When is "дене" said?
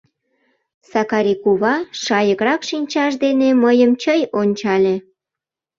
3.23-3.49